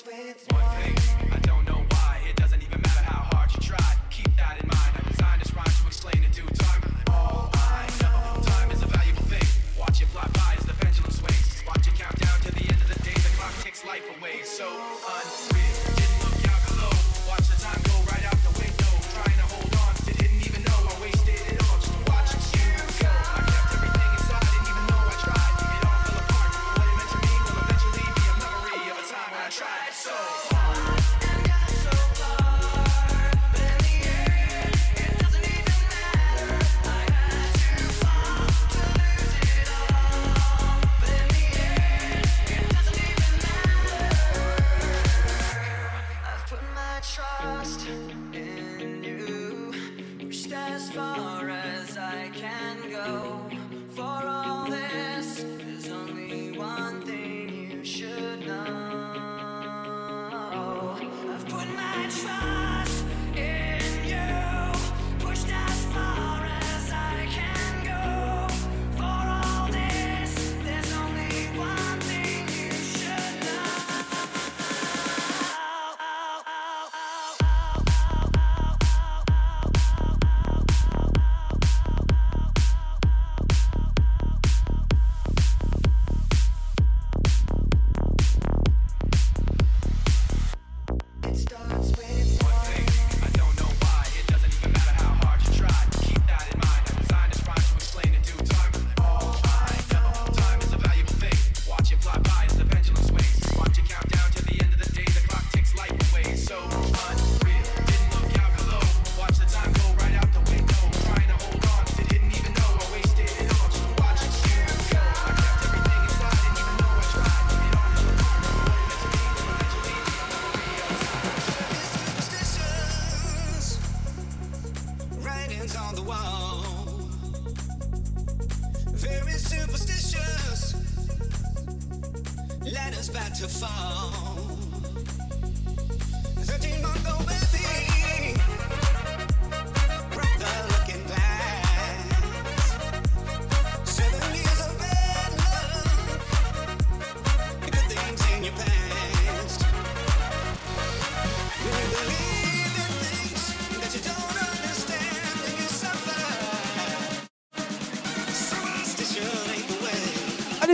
[0.00, 1.31] with one.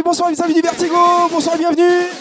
[0.08, 0.96] Bonsoir amis du Vertigo,
[1.30, 2.17] bonsoir et bienvenue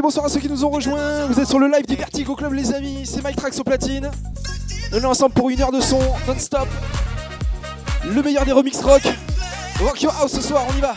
[0.00, 1.26] bonsoir à ceux qui nous ont rejoints.
[1.26, 3.02] Vous êtes sur le live du Vertigo Club, les amis.
[3.04, 4.10] C'est Mike Trax au platine.
[4.92, 6.68] On est ensemble pour une heure de son non-stop.
[8.04, 9.02] Le meilleur des remix rock.
[9.80, 10.94] Rock Your House ce soir, on y va.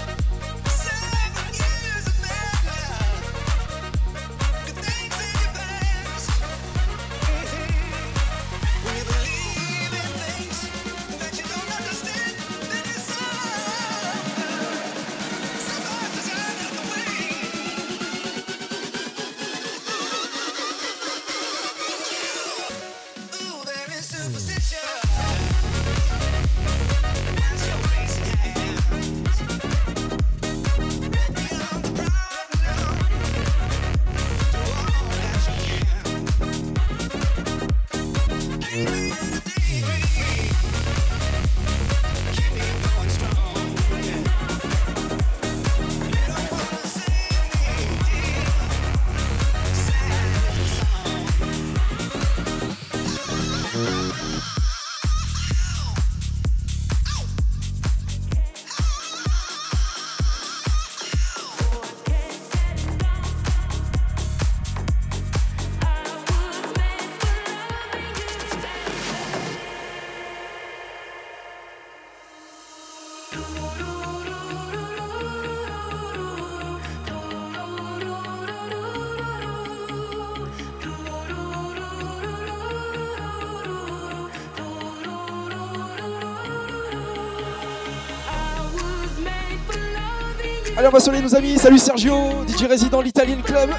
[90.78, 91.58] Allez, on va saluer nos amis.
[91.58, 92.16] Salut Sergio,
[92.48, 93.70] DJ résident l'Italian Club.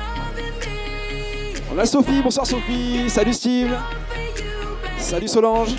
[1.75, 3.09] On a Sophie, bonsoir Sophie.
[3.09, 3.75] Salut Steve.
[4.99, 5.77] Salut Solange.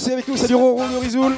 [0.00, 0.36] C'est avec nous.
[0.36, 1.32] Salut Roro de Rizoul.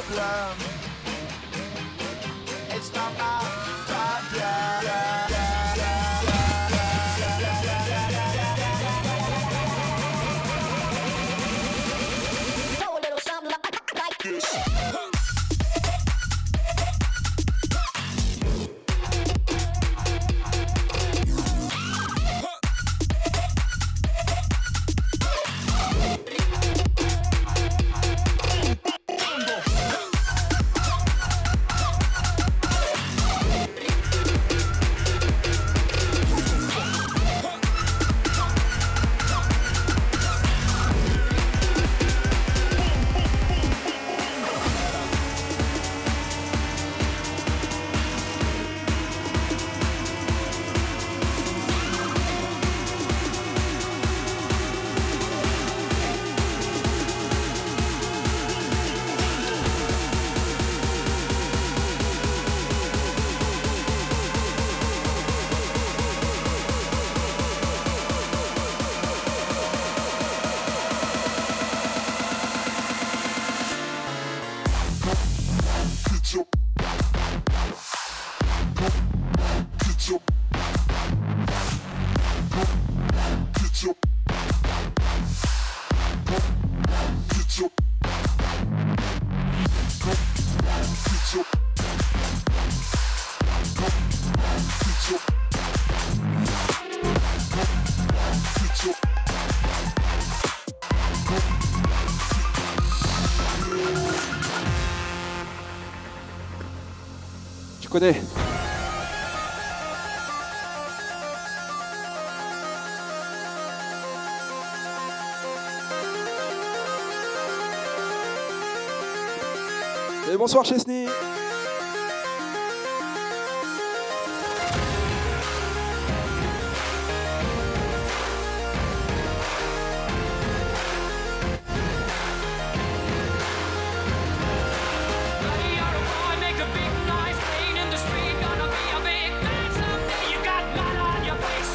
[120.49, 121.07] Bonsoir Chesney.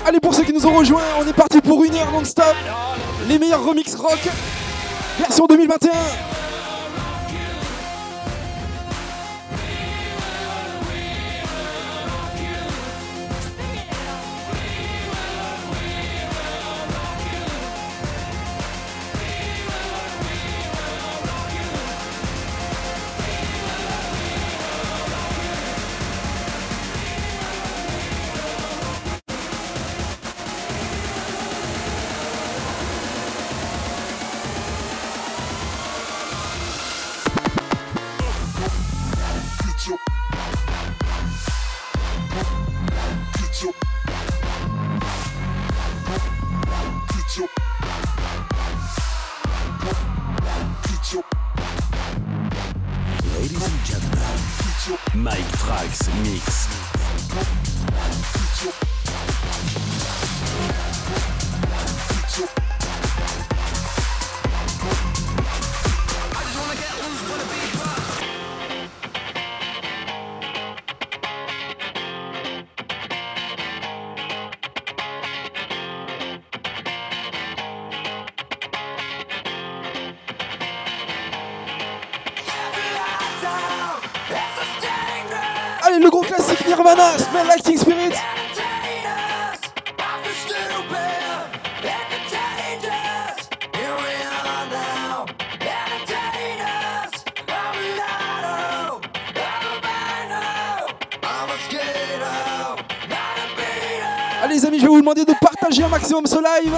[0.03, 2.43] Allez, pour ceux qui nous ont rejoints, on est parti pour une heure non-stop.
[3.27, 4.19] Les meilleurs remix rock,
[5.19, 6.32] version 2021.
[106.43, 106.75] Live.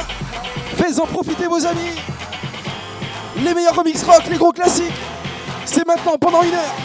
[0.78, 1.96] Faites-en profiter vos amis.
[3.44, 4.94] Les meilleurs remix rock, les gros classiques.
[5.66, 6.85] C'est maintenant pendant une heure.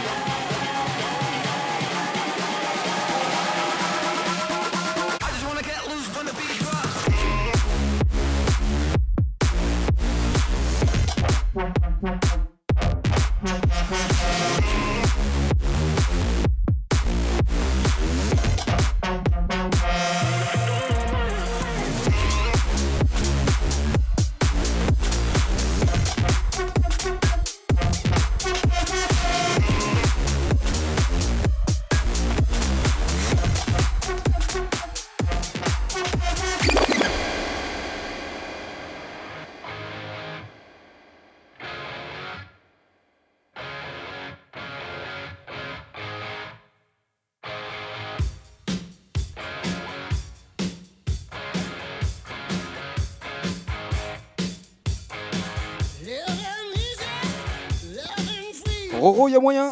[59.31, 59.71] Il y a moyen.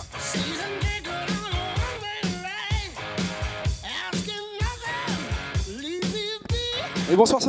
[7.11, 7.43] Et bonsoir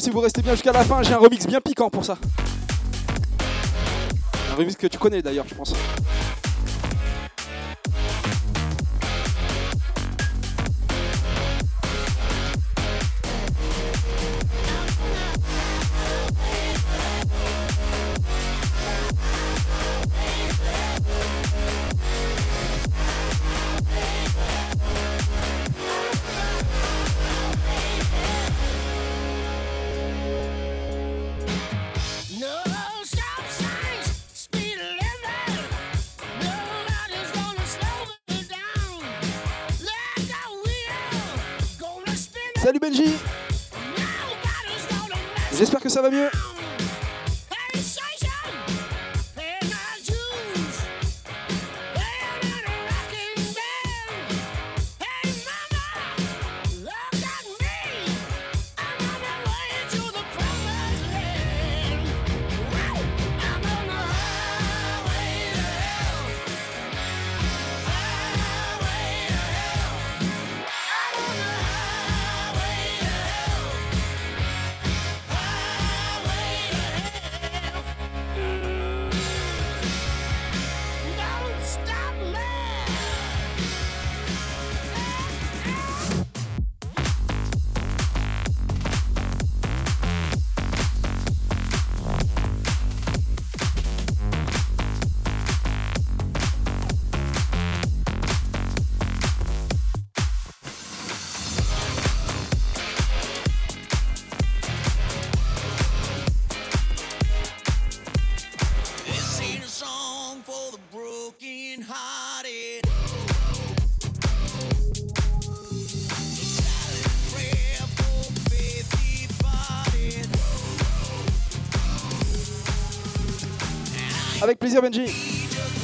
[0.00, 2.16] Si vous restez bien jusqu'à la fin, j'ai un remix bien piquant pour ça.
[4.50, 5.74] Un remix que tu connais d'ailleurs, je pense.
[45.90, 46.30] Ça va mieux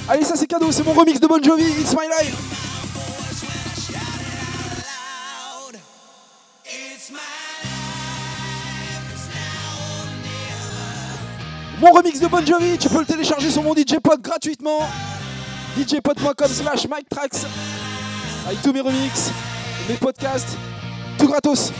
[0.09, 2.57] Allez ça c'est cadeau, c'est mon remix de Bon Jovi, It's My Life.
[11.81, 14.89] Mon remix de Bon Jovi, tu peux le télécharger sur mon DJ Pod gratuitement.
[15.77, 17.45] djpod.com slash Tracks
[18.47, 19.31] Avec tous mes remix,
[19.89, 20.57] mes podcasts,
[21.19, 21.73] tout gratos.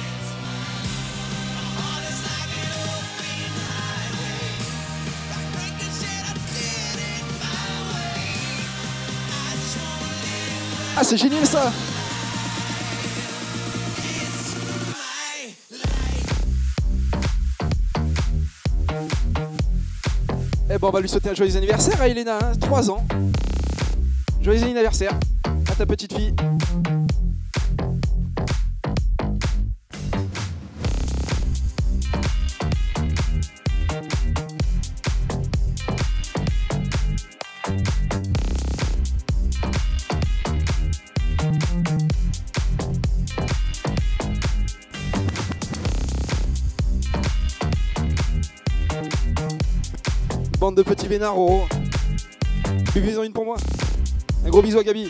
[10.99, 11.71] Ah, c'est génial ça
[20.69, 23.05] Eh bon, on va lui souhaiter un joyeux anniversaire à Elena, 3 hein, ans.
[24.41, 25.13] Joyeux anniversaire
[25.71, 26.35] à ta petite fille.
[50.77, 51.65] De petits vénards, oh.
[52.93, 53.57] Buvez-en une pour moi.
[54.45, 55.09] Un gros bisou à Gabi.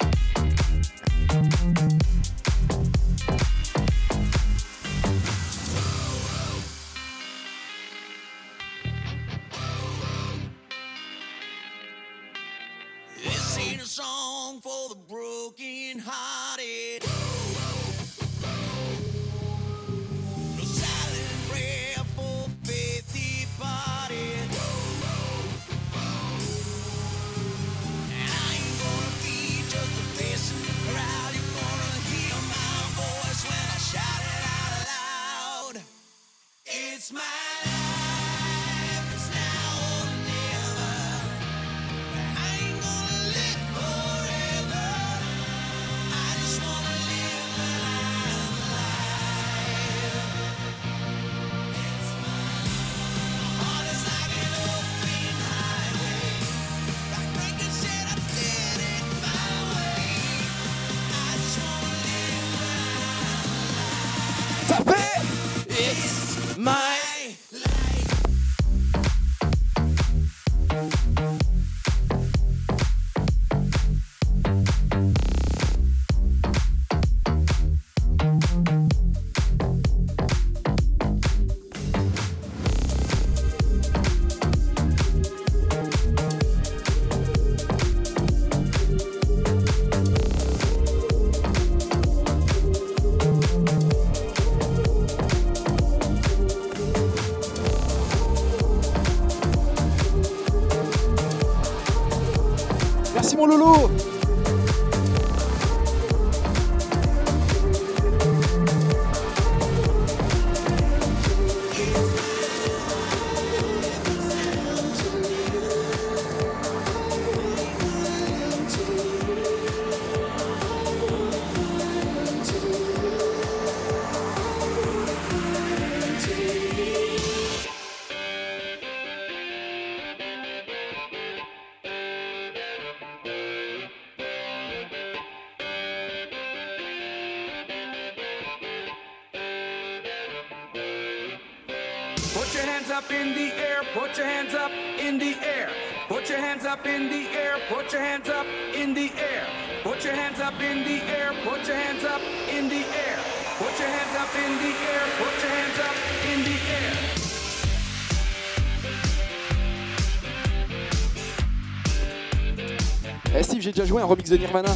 [163.87, 164.71] Joué un remix de Nirvana.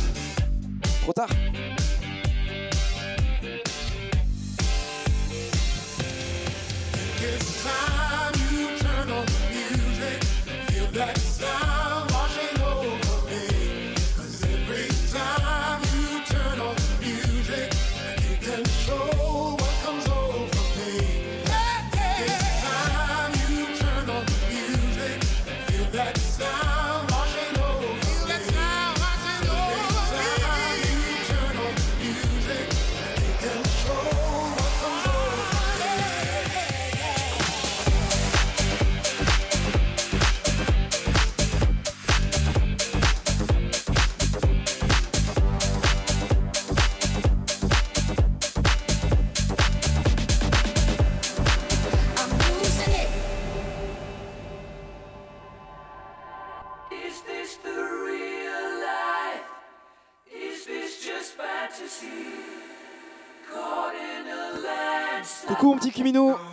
[66.13, 66.50] Coucou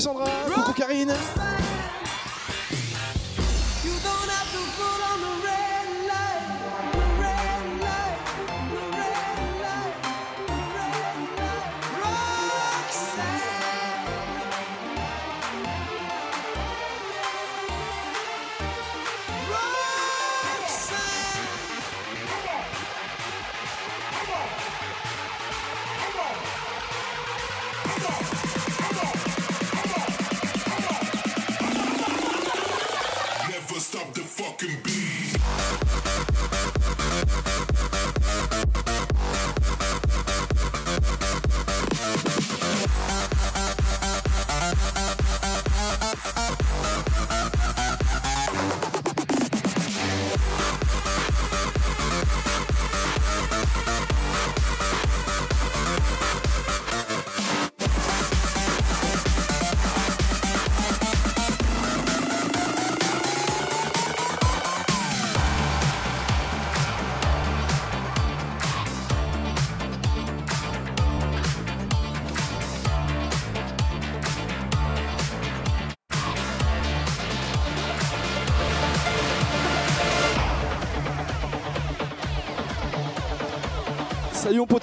[0.00, 1.12] Sandra, coucou Karine.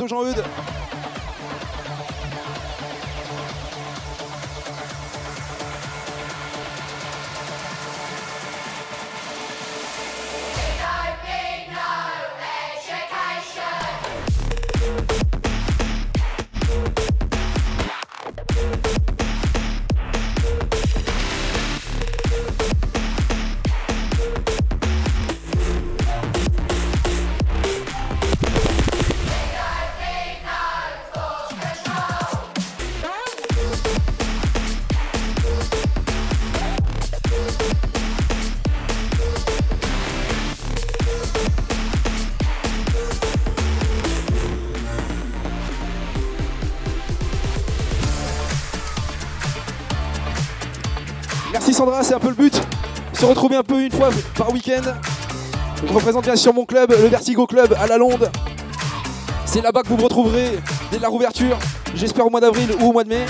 [0.01, 0.60] Mon
[51.61, 51.75] Jean-Eudes.
[51.75, 52.61] Sandra, c'est un peu le but.
[53.13, 54.81] Se retrouver un peu une fois par week-end.
[55.85, 58.29] Je représente bien sûr mon club, le Vertigo Club à la Londe.
[59.45, 60.59] C'est là-bas que vous me retrouverez
[60.91, 61.57] dès la rouverture.
[61.95, 63.25] J'espère au mois d'avril ou au mois de mai.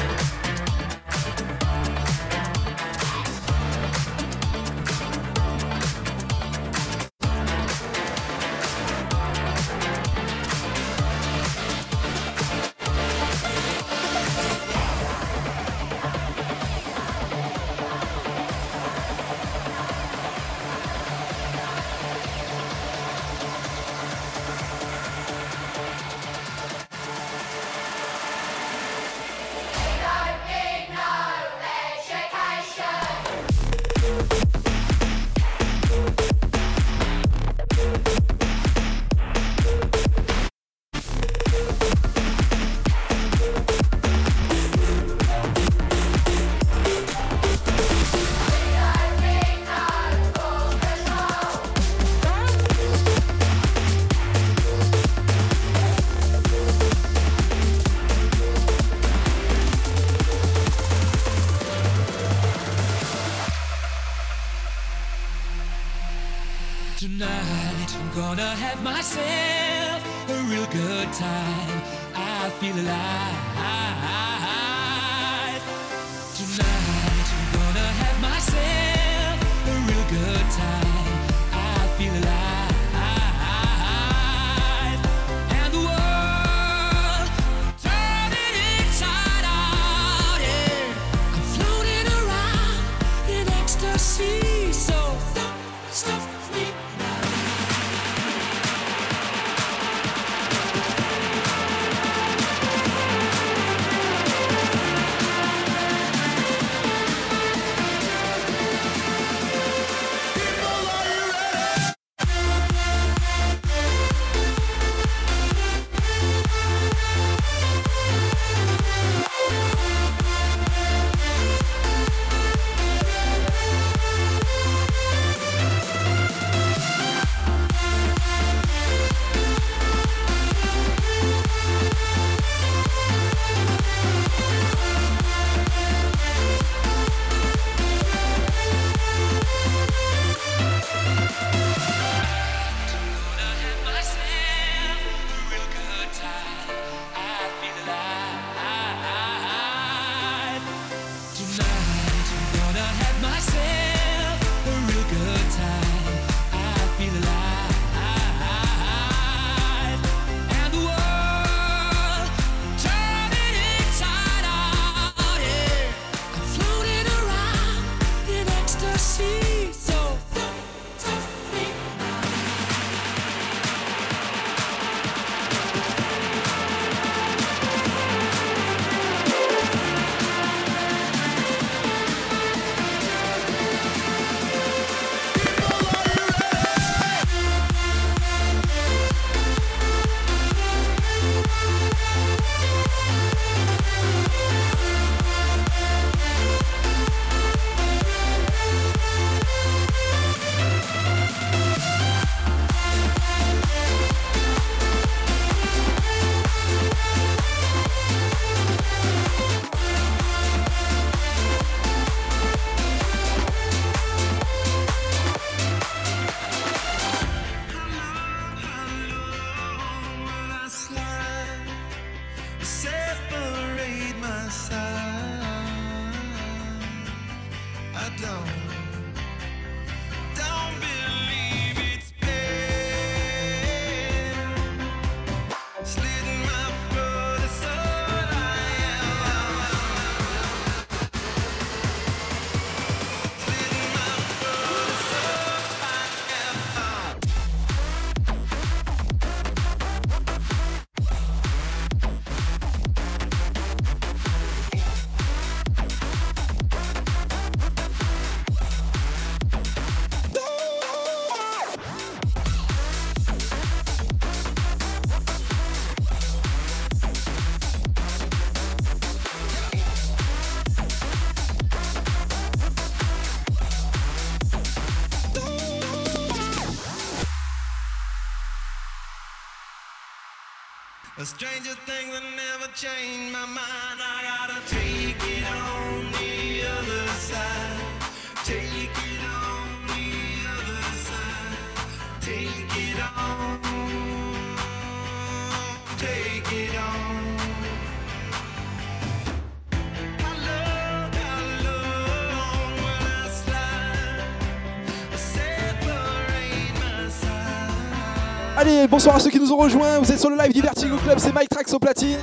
[308.90, 310.00] Bonsoir à ceux qui nous ont rejoints.
[310.00, 312.18] Vous êtes sur le live du Vertigo Club, c'est Mike Trax au platine.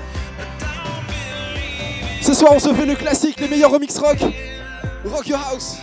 [2.21, 4.18] Ce soir, on se fait le classique, les meilleurs remix rock.
[5.05, 5.77] Rock Your House.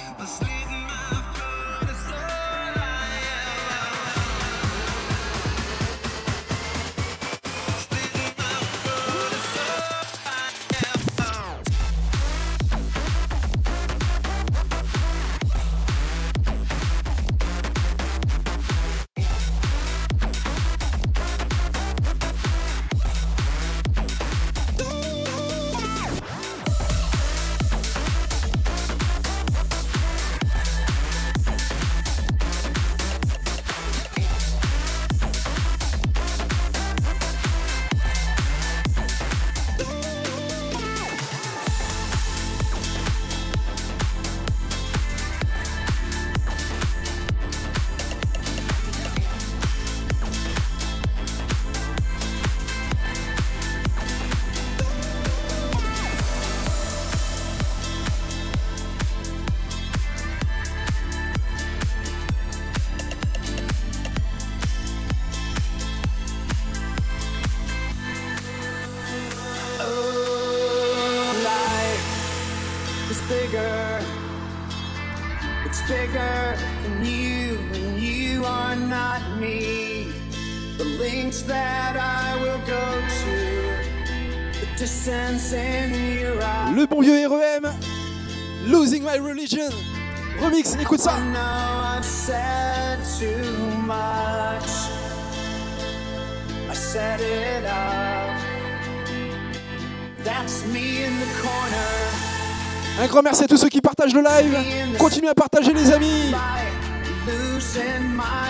[103.00, 104.98] Un grand merci à tous ceux qui partagent le live.
[104.98, 106.34] Continuez à partager les amis.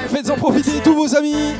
[0.10, 1.56] Faites-en profiter tous vos amis.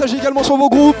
[0.00, 0.96] Partagez également sur vos groupes.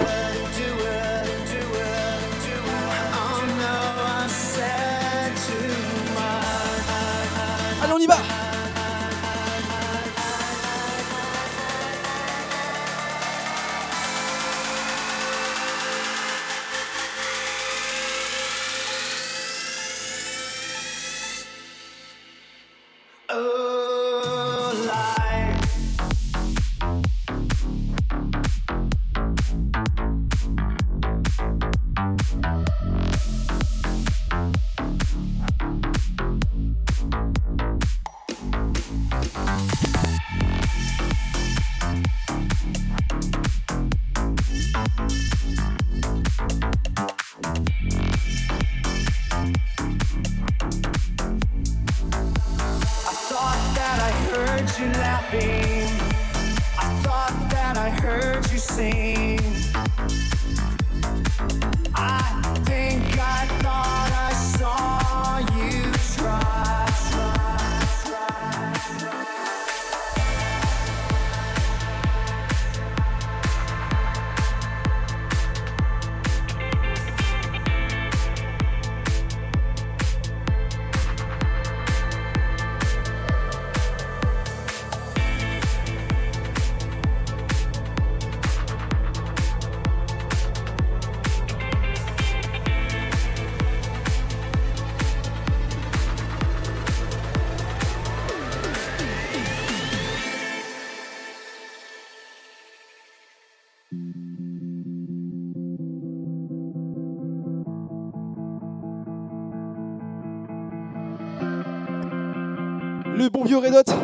[113.62, 113.99] Le bon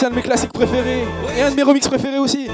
[0.00, 1.04] c'est un de mes classiques préférés
[1.36, 2.48] et un de mes remixes préférés aussi.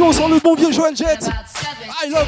[0.00, 1.28] Attention, sans le bon vieux Joël Jet.
[2.02, 2.26] I love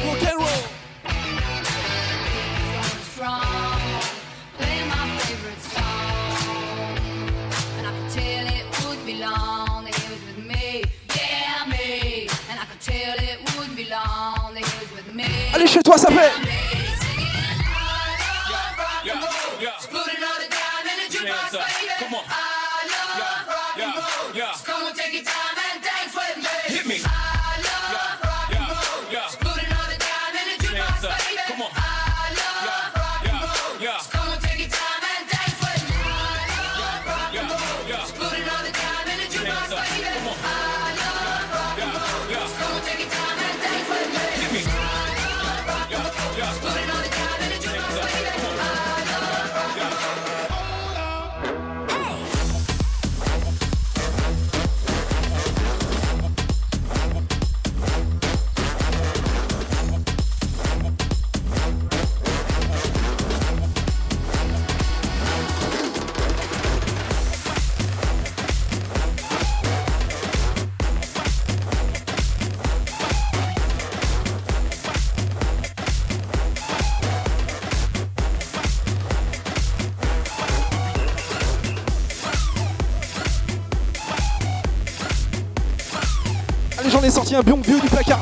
[87.13, 88.19] sorti un bon vieux du placard.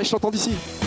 [0.00, 0.77] Ah, je t'entends d'ici.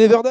[0.00, 0.22] Never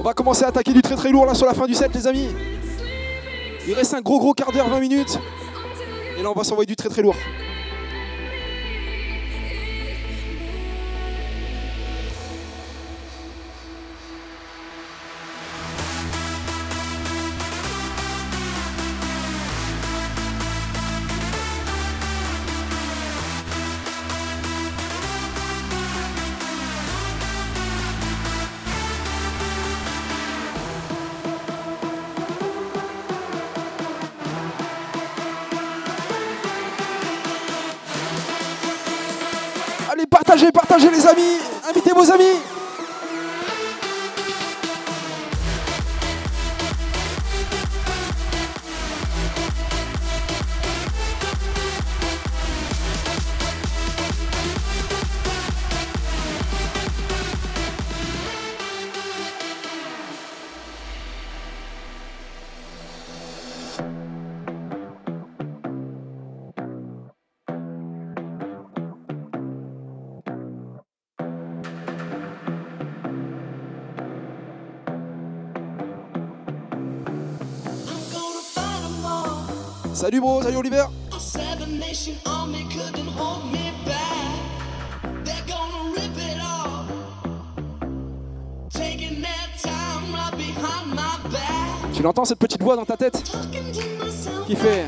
[0.00, 1.94] On va commencer à attaquer du très très lourd là sur la fin du set
[1.94, 2.26] les amis.
[3.68, 5.20] Il reste un gros gros quart d'heure, 20 minutes.
[6.18, 7.14] Et là on va s'envoyer du très très lourd.
[40.90, 42.55] les amis, invitez vos amis.
[91.92, 93.22] Tu l'entends cette petite voix dans ta tête?
[94.46, 94.86] Qui fait?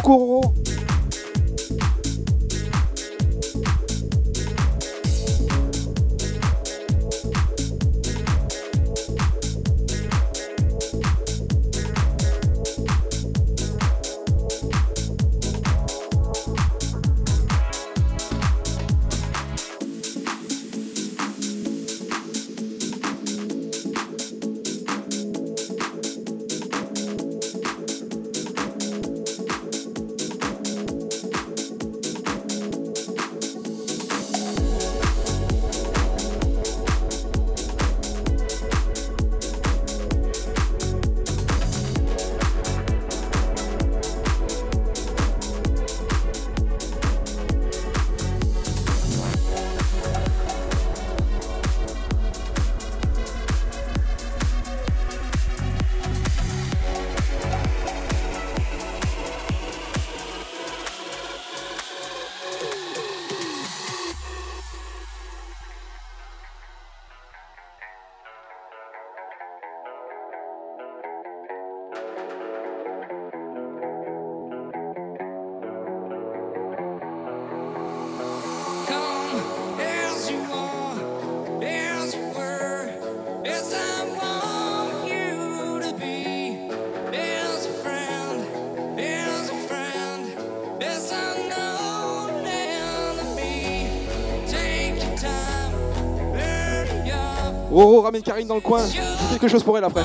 [0.00, 0.54] 僕を
[97.78, 98.82] Roro ramène Karine dans le coin.
[99.30, 100.02] Quelque chose pour elle après.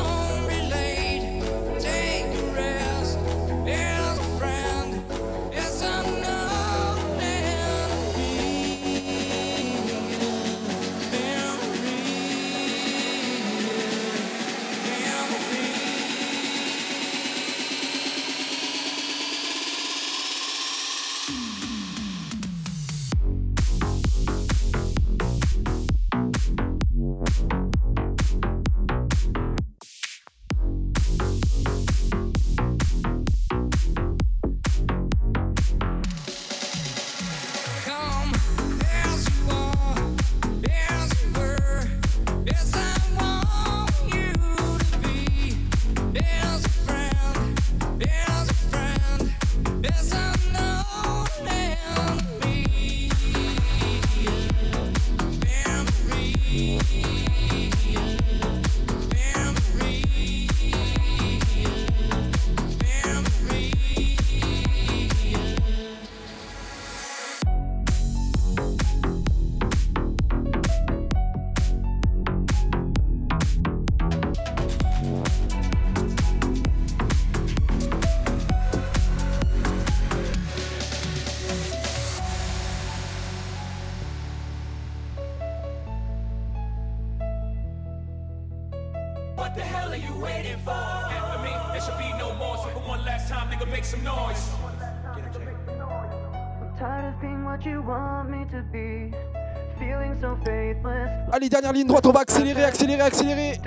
[101.53, 103.61] dernière ligne droite, on va accélérer, accélérer, accélérer.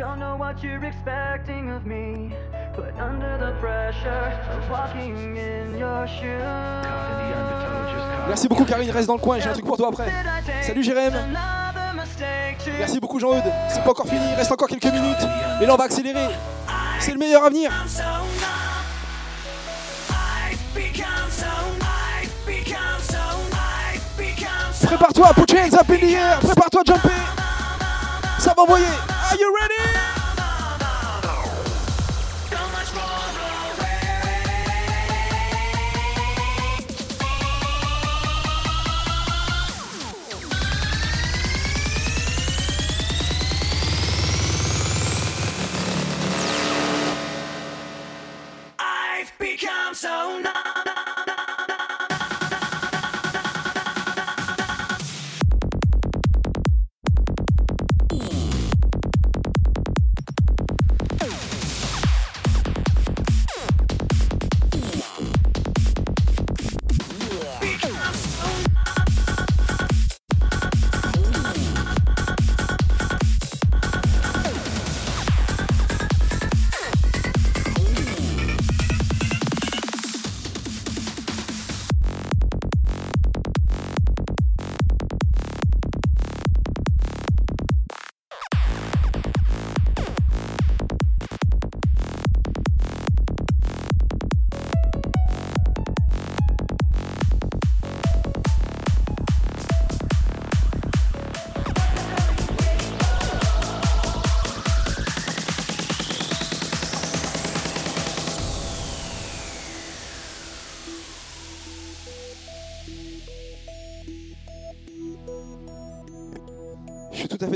[8.27, 10.11] Merci beaucoup Karine, reste dans le coin, j'ai un truc pour toi après.
[10.63, 11.13] Salut Jérém.
[12.79, 13.45] Merci beaucoup Jean-Eude.
[13.69, 15.29] C'est pas encore fini, reste encore quelques minutes.
[15.61, 16.29] Et là on va accélérer.
[16.99, 17.71] C'est le meilleur avenir.
[24.83, 25.87] Prépare-toi, put your hands up.
[25.87, 27.26] Prépare-toi à jumper.
[28.59, 29.76] Are you ready?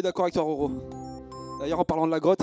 [0.02, 0.70] D'accord avec toi, Roro.
[1.60, 2.42] D'ailleurs, en parlant de la grotte,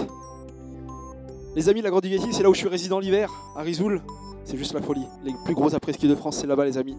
[1.55, 4.01] les amis, la grotte du Yeti, c'est là où je suis résident l'hiver, à Rizoul.
[4.43, 5.05] C'est juste la folie.
[5.23, 6.97] Les plus gros après-ski de France, c'est là-bas, les amis.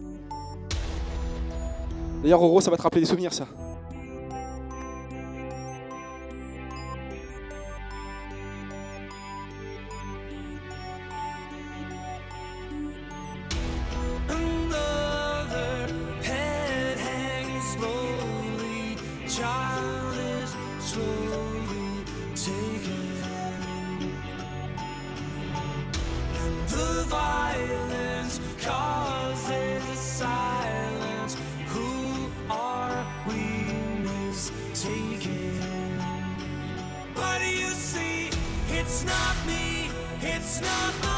[2.21, 3.47] D'ailleurs, Roro, ça va te rappeler des souvenirs, ça.
[40.61, 41.08] Not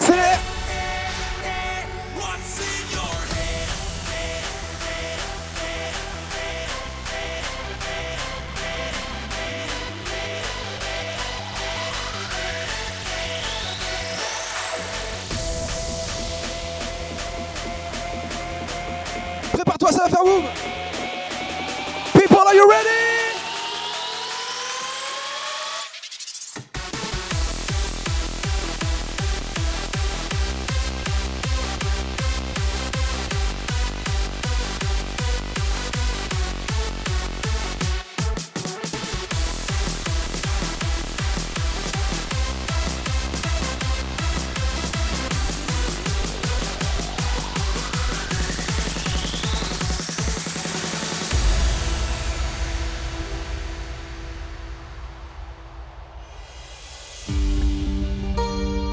[0.00, 0.33] Dernière ligne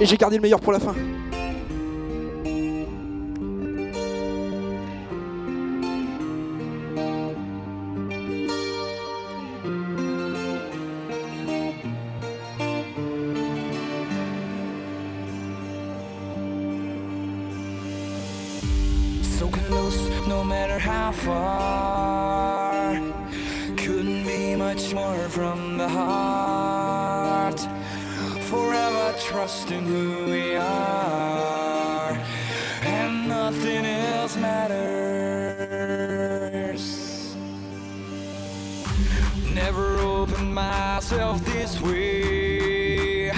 [0.02, 0.96] Et j'ai gardé le meilleur pour la fin.
[21.14, 22.94] Far.
[23.76, 27.60] Couldn't be much more from the heart.
[28.52, 32.18] Forever trusting who we are,
[32.82, 34.82] and nothing else matters.
[39.54, 43.32] Never opened myself this way.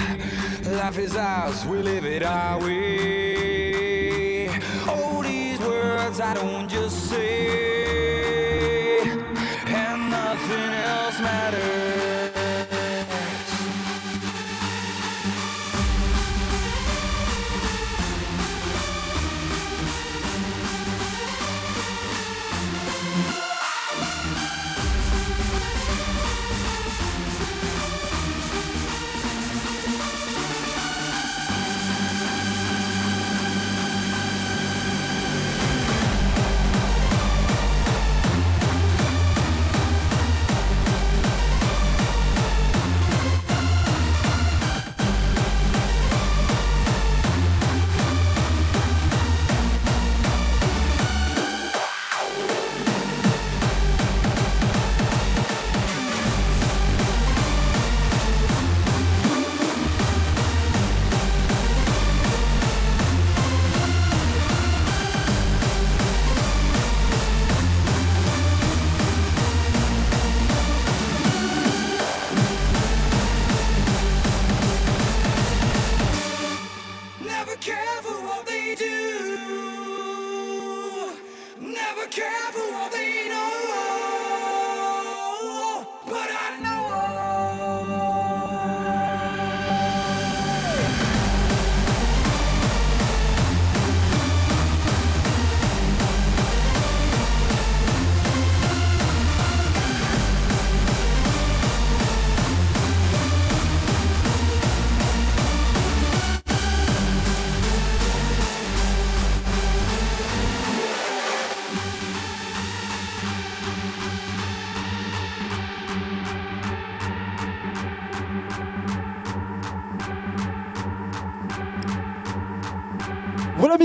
[0.64, 4.48] Life is ours, we live it our way.
[4.88, 7.83] All these words I don't just say,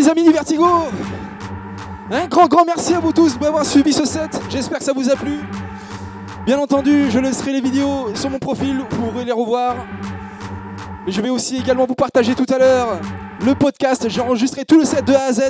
[0.08, 0.66] amis du Vertigo
[2.12, 5.10] Un grand grand merci à vous tous d'avoir suivi ce set, j'espère que ça vous
[5.10, 5.40] a plu.
[6.46, 9.76] Bien entendu, je laisserai les vidéos sur mon profil, vous pourrez les revoir.
[11.06, 13.00] Mais je vais aussi également vous partager tout à l'heure
[13.46, 15.42] le podcast, j'ai enregistré tout le set de A à Z.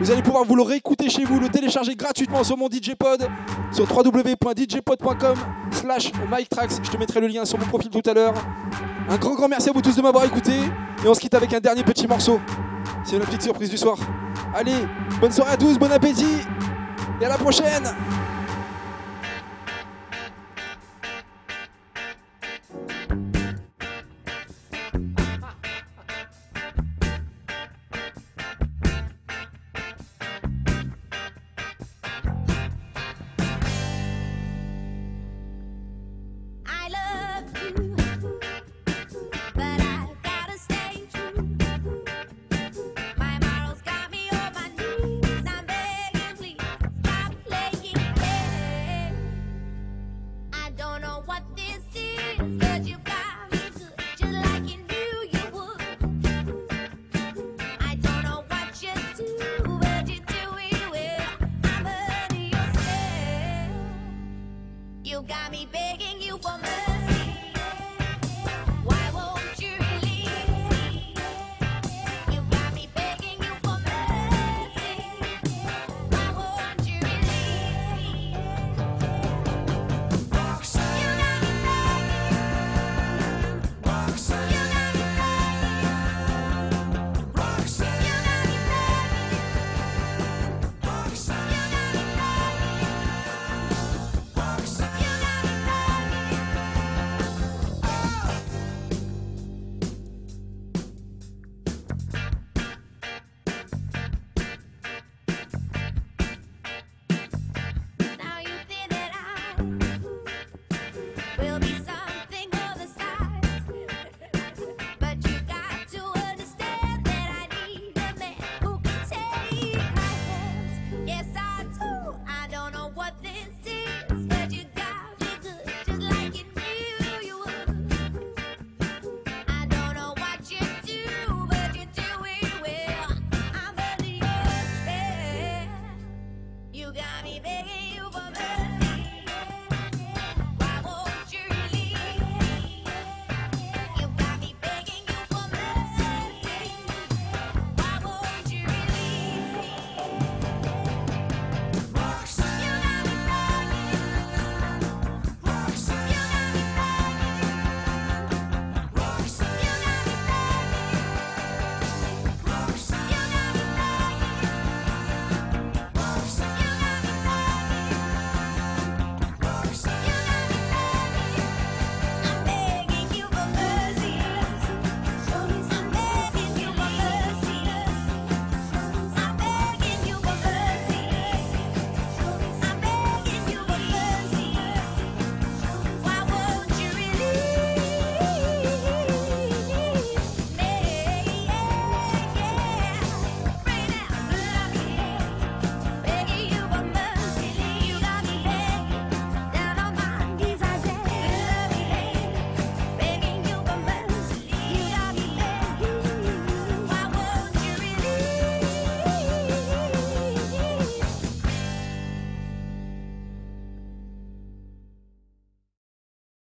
[0.00, 3.28] Vous allez pouvoir vous le réécouter chez vous, le télécharger gratuitement sur mon DJ Pod,
[3.70, 5.34] sur www.djpod.com
[5.70, 6.80] slash MikeTrax.
[6.82, 8.34] Je te mettrai le lien sur mon profil tout à l'heure.
[9.08, 10.52] Un grand grand merci à vous tous de m'avoir écouté.
[11.04, 12.40] Et on se quitte avec un dernier petit morceau.
[13.06, 13.96] C'est la petite surprise du soir.
[14.52, 14.84] Allez,
[15.20, 16.40] bonne soirée à tous, bon appétit
[17.20, 17.84] et à la prochaine